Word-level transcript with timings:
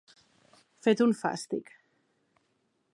Fet 0.87 1.03
un 1.05 1.13
fàstic. 1.21 1.71